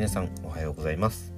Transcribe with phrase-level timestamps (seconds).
[0.00, 1.30] 皆さんおはようございます。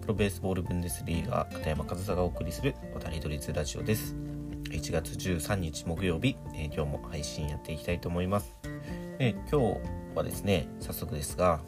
[0.00, 4.16] プロベースボールブンデスリーガー片山和沙がお送りする渡り鳥ラジオです。
[4.70, 8.58] 1月13日木曜日、えー、今日も配信やっていきたいと思います、
[9.18, 11.60] えー、今日はですね早速ですが、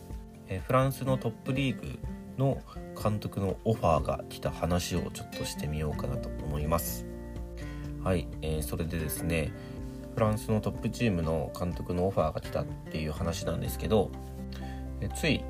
[0.48, 1.98] えー、フランスのトップリーグ
[2.39, 2.62] の
[3.01, 7.05] 監督のオファーが来た話をちょっとしてみようかなと思います。
[8.03, 9.53] はい、えそれでですね
[10.15, 14.11] フランスのトップチームの監督のオファーが来たっていう話なんですけど
[15.14, 15.44] つい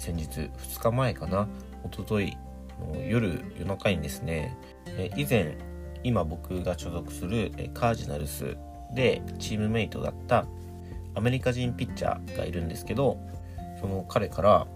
[0.00, 1.46] 先日2日前かな
[1.84, 2.36] 一昨日
[2.80, 4.56] の夜夜中にですね
[5.14, 5.58] 以前
[6.02, 8.56] 今僕が所属するカージナルス
[8.94, 10.46] でチームメイトだった
[11.14, 13.20] アメリカ人ピッチャーがいるんですけど
[13.78, 14.66] その彼から、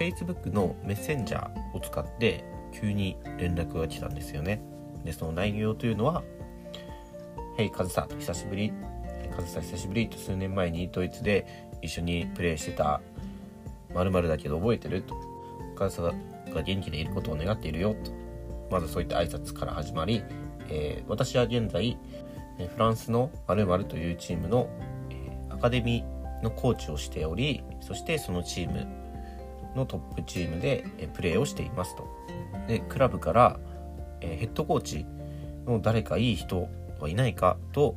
[0.00, 4.62] え Facebook のメッセンジャーを使って急に連絡が来たんですよね。
[5.04, 6.22] でその内容というのは
[7.58, 8.72] 「Hey カズさん久しぶり」
[9.36, 13.02] 「カズさん久しぶり」と数年前にドイツで一緒にプレーしてた
[13.94, 15.02] 〇〇だけど覚えてる？
[15.02, 15.14] と。
[15.14, 18.12] お母さんが元気でいることを願っているよと。
[18.70, 20.22] まずそういった挨拶から始まり、
[20.68, 21.98] えー、私は現在、
[22.58, 24.68] フランスの〇〇というチームの、
[25.10, 28.86] えー、アカデミーのコーチをしており、そしてそのチーム
[29.74, 32.06] のトップチームで、えー、プレーをしていますと。
[32.68, 33.58] で、クラブから、
[34.20, 35.06] えー、ヘッドコーチ
[35.66, 36.68] の誰かいい人
[37.00, 37.96] はいないかと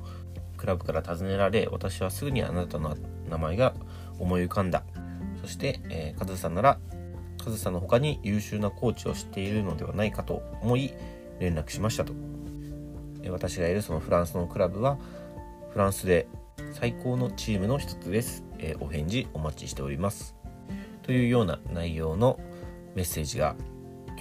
[0.57, 2.95] クラブから尋ねられ私はすぐにあなたの
[3.29, 3.73] 名前が
[4.19, 4.83] 思い浮かんだ
[5.47, 6.77] そして、えー、カズさんなら
[7.41, 10.93] カズさんの他に優秀なコーチを知っているのではないかと思い
[11.39, 12.11] 連絡しましたと、
[13.23, 14.97] えー、私がいるそのフランスのクラブは
[15.71, 16.27] フランスで
[16.73, 20.35] 最高のチームの一つです、えー、お返事お待ちしております。
[21.03, 22.37] というような内容の
[22.93, 23.55] メッセージが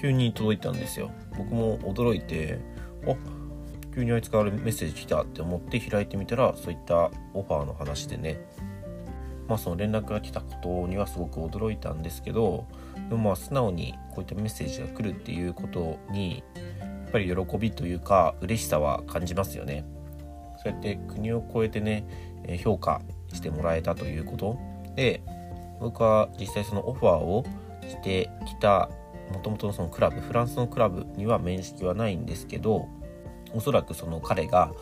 [0.00, 1.10] 急に届いたんですよ。
[1.36, 2.60] 僕も驚いて
[3.04, 3.16] あ
[3.92, 8.38] 急にあいつからメッセージ来たって思って開いてみたらそういったオファーの話でね
[9.48, 12.66] まあ、その連絡が来たことにはすごく驚いたんですけど
[13.08, 19.84] でもまあ素直にこういったメッセージが来るっていうことにやっぱり喜びというか嬉しさは感じますよね。
[20.62, 22.04] そうやって国を越えてね
[22.62, 23.00] 評価
[23.32, 24.58] してもらえたということ
[24.96, 25.22] で
[25.80, 27.44] 僕は実際そのオファーを
[27.86, 28.88] してきた
[29.32, 32.88] もともとのそのクラブフランスのクラブには面識はないんですけど
[33.54, 34.72] おそらくその彼が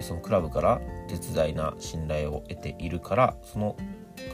[0.00, 3.76] そのクラブから絶大な信頼を得ているからその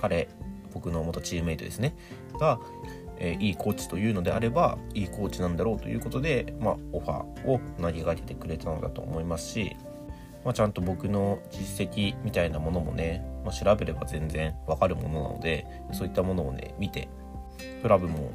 [0.01, 0.29] 彼
[0.73, 1.97] 僕の元チームメイトですね
[2.39, 2.59] が、
[3.19, 9.77] え、いいコーチというのであればいいコーチなんだろうということで、まあ、オファーを投げかけてくれたのだと思いますし、
[10.45, 17.09] まあ、ちゃんと僕の実績みたいなものもね、まあ、調べれば全然わかるものなのでそういったものをね見て
[17.83, 18.33] クラブも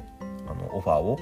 [0.48, 1.18] あのオファーを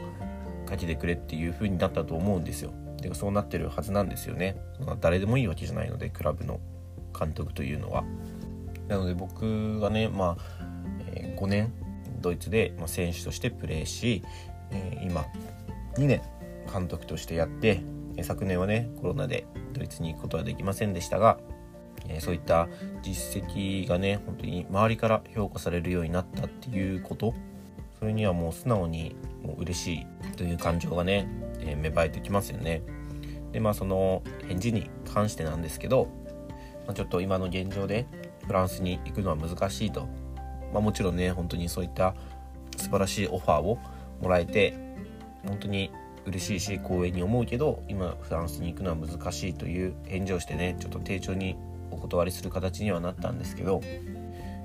[0.66, 2.72] かけてくれっていう風になったと思うんですよ。
[3.00, 4.56] でそうなってるはずなんですよね。
[4.84, 6.60] まあ、誰でもいいわけじゃないのでクラブの
[7.18, 8.04] 監督というのは。
[8.88, 10.42] なので僕がね、まあ
[11.12, 11.72] えー、5年
[12.20, 14.24] ドイツで、選手としてプレーし、
[14.70, 15.24] えー、今
[15.96, 16.22] 2年
[16.72, 17.80] 監督としてやって、
[18.16, 21.38] え昨年はねコロナでドイツに行くことはできませんでしたが、
[22.08, 22.68] えそういった
[23.02, 27.34] 実績がね本当に周りから評価されるようになったっていうこと
[27.98, 30.06] それにはもう素直にもう嬉しい
[30.36, 31.28] という感情がね、
[31.60, 32.82] え芽生えてきますよね。
[33.52, 36.08] でまあその返事に関してなんですけど、
[36.86, 38.06] まあ、ちょっと今の現状で
[38.48, 40.08] フランスに行くのは難しいと、
[40.72, 42.14] まあ、もちろんね本当にそういった
[42.76, 43.78] 素晴らしいオファーを
[44.20, 44.74] もらえて
[45.46, 45.92] 本当に
[46.26, 51.56] 嬉しいし光栄に思うけど今フランスに行くのは難しいという返事をしてねちょっと丁重に
[51.90, 53.80] お断りする形にはなったんですけど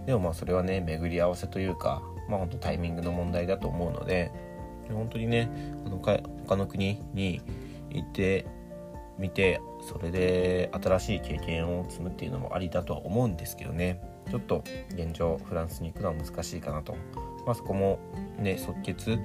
[0.05, 4.31] でもまあそれはね巡り合わせというかまあ本当タイミングの問題だと思うので
[4.89, 5.49] 本当にね
[5.85, 7.41] あの他の国に
[7.89, 8.45] 行って
[9.17, 14.01] 見てそれで新しい経験を積むっていうのもありだとは思うんですけどね。
[14.29, 16.95] ちょっと現状フランスに行くのは難しいかなと、
[17.45, 17.99] まあ、そこも
[18.37, 19.19] ね即決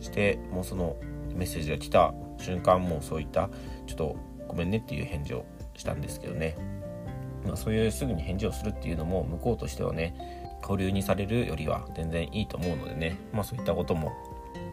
[0.00, 0.96] してもうその
[1.34, 3.48] メッセージが来た瞬間もうそういった
[3.86, 6.56] ちょっとごめんねっていう返事をしたんですけどね、
[7.44, 10.14] まあ、そういうすぐに返事をするっていうのも向こうとしてはね
[10.62, 14.12] 保留にされるよりは全然いいと思うのでね、まあ、そういったことも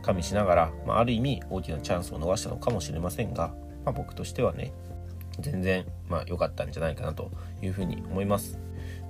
[0.01, 3.53] 加味しながら、まあ、ある意味大きなチャンスを逃したのかもしれませんが
[3.85, 4.73] まあ、僕としてはね
[5.39, 7.31] 全然まあ良かったんじゃないかなと
[7.61, 8.59] いうふうに思います。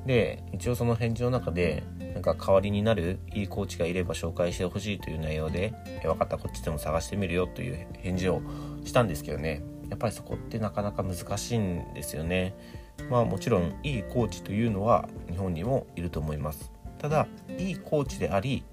[0.06, 1.84] で一応その返事の中で
[2.14, 5.74] なんか代わりになるいいコーチがいれば紹介してほしいという内容で
[6.04, 8.42] 分かったこっちでも探してみるよという返事を
[8.84, 9.64] したんですけどね。
[9.90, 12.56] やっぱりそこってなかなか難しいんですよね。
[13.10, 16.72] まあもちろんいいコーチというのは日本にもいると思います。
[16.98, 17.28] ただ
[17.58, 18.64] いいコーチであり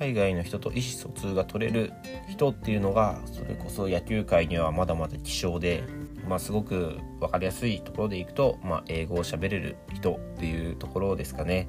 [0.00, 1.92] 海外の人と意思疎通が取れる
[2.26, 5.84] 人っていうのがそれこそ野球界にはまだまだ希少で、
[6.26, 11.68] まあ、すごく分かりやすいところでいくと、まあ、英語を喋れる人っていうところですかね。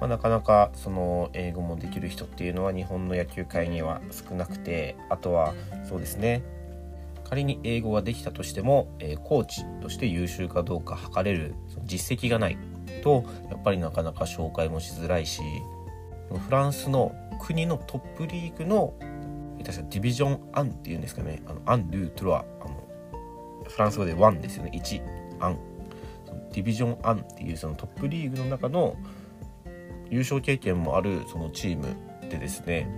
[0.00, 5.52] まあ、なかなかその英語もできる人っていうのは日本の野球界には少なくてあとは
[5.86, 6.42] そうですね
[7.28, 11.54] 仮に英語ができたとしても、え、コーチとして優秀かどうか測れる
[11.84, 12.56] 実績がない
[13.04, 15.42] とやっぱりなかなか紹介もしづらいし
[16.30, 18.94] フランスの国のトップリーグの
[19.64, 21.42] 確かディビジョンアンっていうんですかね。
[21.46, 22.44] あのアン・ルートロワ。
[22.60, 22.88] あの
[23.68, 24.70] フランス語で1ですよね。
[24.74, 25.02] 1
[25.40, 25.58] アン。
[26.52, 28.96] ディビジョンアンっていうそのトップリーグの中の
[30.10, 31.84] 優勝経験もあるそのチーム
[32.28, 32.88] でですね、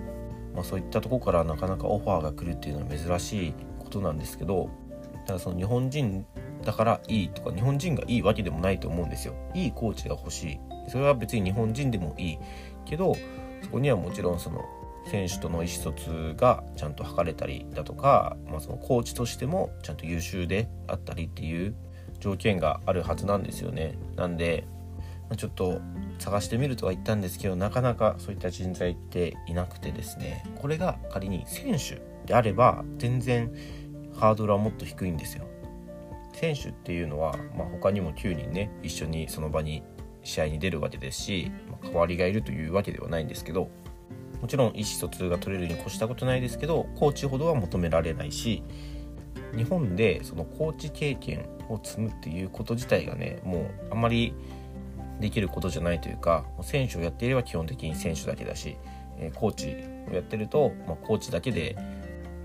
[0.55, 4.71] まあ、そういったとこからなかなかオファーが来るっていうのは珍しいことなんですけど
[5.27, 6.25] ただその日本人
[6.65, 9.35] だからいいとか日本人がいいわけでもないと思うんですよ。
[9.55, 10.61] いいコーチが欲しい。
[10.89, 12.39] それは別に日本人でもいい
[12.85, 13.15] けど
[13.63, 14.65] そこにはもちろんその
[15.07, 21.75] 選手との意思疎通がちゃんと図れたりだとか、まあ、そのコーチとしてもちゃんと優秀であったりっていう
[22.21, 23.99] 条件があるはずなんですよね。
[24.17, 24.65] なんで、
[25.29, 25.81] ま、ちょっと
[26.19, 33.53] 探してみるとは言ったんですけどなかなかそういった人材っていなくてですねこれが仮に選手であれば全然
[34.15, 35.47] ハードルはもっと低いんですよ。
[36.35, 39.83] 選手っていうのは、まあ、他にも9人ね一緒にその場に
[40.23, 41.51] 試合に出るわけですし、
[41.83, 43.71] 代わりがいるというわけではないんですけど
[44.41, 48.63] もちろん意思疎通が取れるに越したことないですけどコーチほどは求められないし
[49.57, 54.35] 日本でそのコーチ経験を積むっていうこと自体がねもうあんまり
[55.21, 58.77] できることじゃないというか選手をやっていれば基本的に選手だけだし、
[59.35, 59.77] コーチ
[60.11, 61.77] をやってると、まあ、コーチだけで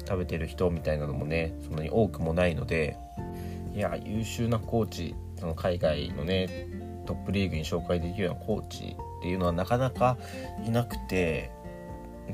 [0.07, 2.97] 食べてる人みたいなのもねそんなに多くもないので
[3.73, 6.67] いや優秀なコーチその海外のね
[7.05, 10.17] トップリーグに紹介できるようなコーチっていうのはなかなか
[10.65, 11.51] いなくて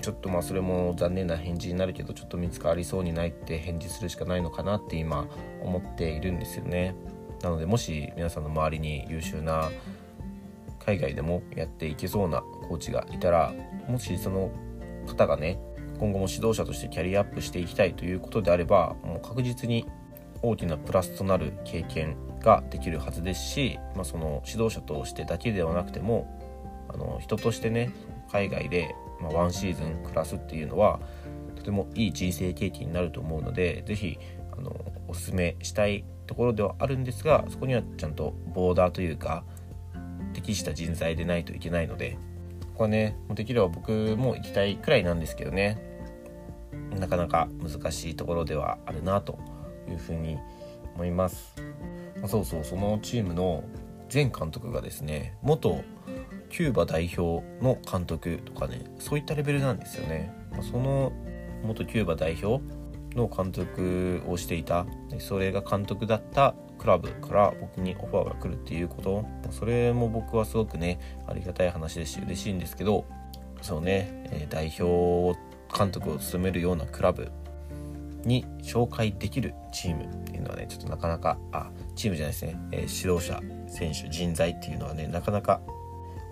[0.01, 5.27] ちょっとまあそれも残念な返事になるけどちょっと見つかりそうにないって返事するしかないのかなって今
[5.62, 6.95] 思っているんですよね。
[7.41, 9.69] なのでもし皆さんの周りに優秀な
[10.80, 13.53] 海外でもやっていけそうなコーチがいたら
[13.88, 14.51] もしその
[15.06, 15.59] 方がね
[16.00, 19.86] 今後も指導者としてキャリアアップしていきたいということであればもう確実に
[20.41, 26.27] 大きなプラスとなる経験ができるはずですし、まあ、その指導者としてだけではなくても
[26.94, 27.92] あの人としてね
[28.31, 31.00] 海外でまあ、ワンシーズン暮らすっていうのは
[31.56, 34.19] とてもいい人生経験になると思うので是非
[34.56, 34.75] あの
[35.07, 39.44] おすすめしたいところではあるんですがそこにはちゃんとボーダーというか
[40.34, 42.18] 適した人材でないといけないので
[42.74, 45.81] ここはねできれば僕も行きたいくらいなんですけどね
[47.00, 49.39] なかなか難しいところではあるなと
[49.89, 50.38] いうふうに
[50.96, 51.56] 思います。
[52.28, 53.63] そうそうそのチームの
[54.13, 55.84] 前監督がですね元
[56.53, 60.31] キューバ代表の監督とかねそういったレベルなんですよね。
[60.61, 61.11] その
[61.63, 62.63] 元キューバ代表
[63.15, 64.85] の監督をしていた
[65.17, 73.05] それが監督だったクラブから僕にオファーが来るっていうことそれも僕はすごくねありがたい話ですし嬉しいんですけど
[73.61, 75.39] そうね代表
[75.75, 77.31] 監督を務めるようなクラブ
[78.25, 85.61] に紹介できるチームっていうのはねちょっとなかなかあチームじゃないですね、え、指導者選手人材っていうのはねなかなか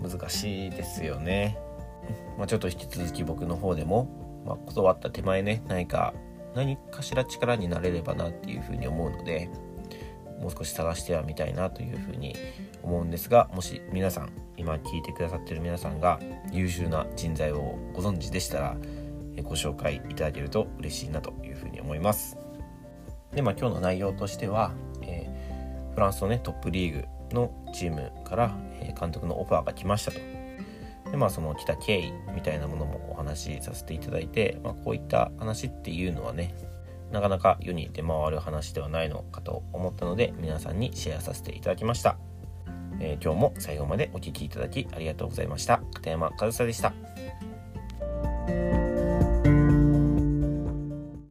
[0.02, 1.58] 難しいですよね。
[2.36, 4.08] まあ、ちょっと引き続き僕の方でも、
[4.44, 6.14] まあ、断った手前ね何か
[6.54, 9.48] 何かしら力になれればなっていうふうに思うので
[10.40, 12.34] もう少し探してはみたいなというふうに
[12.82, 16.18] 思うんですがもし皆さん今聞いてくださってる皆さんが
[16.50, 18.76] 優秀な人材をご存知でしたら
[19.44, 22.36] ご紹介いただけると嬉しいなというふうに思います。
[23.32, 28.56] でまあ今日の内容としては、えー、フランスのねトップリーグのチームから、
[28.98, 30.18] 監督のオファーが来ましたと。
[31.12, 36.54] でまあその来た経緯みたいなものもお話しさせていただいて、まあ、こういった話っていうのはね
[37.12, 42.16] なかなか世に出回る話ではないのかと思ったので皆さんにシェアさせていただきました。
[43.00, 45.82] えー、今日も最後までお聴きいただきありがとうございました。
[45.92, 46.94] 片山和沙でした。